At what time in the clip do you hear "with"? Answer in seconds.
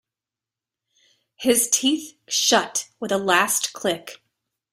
2.99-3.11